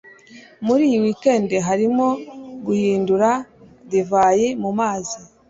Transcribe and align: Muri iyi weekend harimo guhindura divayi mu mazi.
Muri 0.65 0.81
iyi 0.89 0.99
weekend 1.05 1.49
harimo 1.67 2.07
guhindura 2.65 3.29
divayi 3.89 4.47
mu 4.61 4.71
mazi. 4.79 5.17